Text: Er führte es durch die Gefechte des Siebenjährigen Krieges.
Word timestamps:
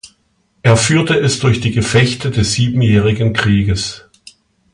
Er 0.63 0.77
führte 0.77 1.13
es 1.19 1.37
durch 1.39 1.59
die 1.61 1.69
Gefechte 1.73 2.31
des 2.31 2.53
Siebenjährigen 2.53 3.33
Krieges. 3.33 4.05